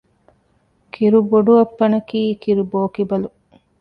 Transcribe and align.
ކިރުބޮޑުއައްޕަނަކީ 0.93 2.19
ކިރުބޯކިބަލު 2.41 3.27